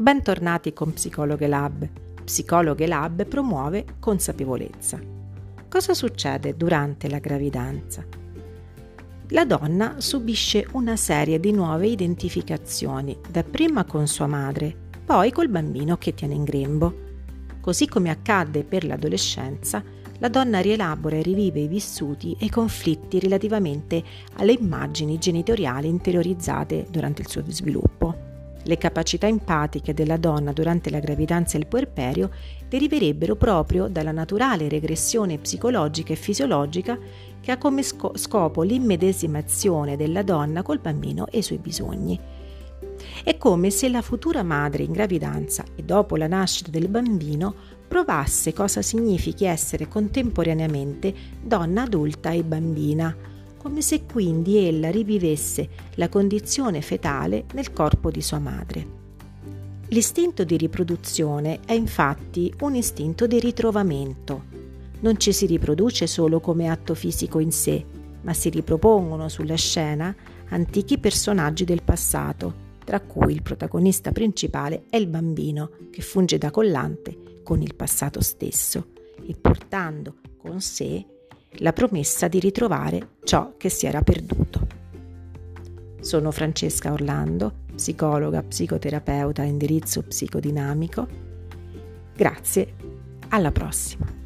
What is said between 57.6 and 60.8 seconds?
corpo di sua madre. L'istinto di